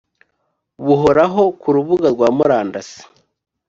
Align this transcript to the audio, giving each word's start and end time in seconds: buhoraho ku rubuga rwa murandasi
buhoraho 0.85 1.43
ku 1.59 1.67
rubuga 1.75 2.07
rwa 2.13 2.27
murandasi 2.37 2.99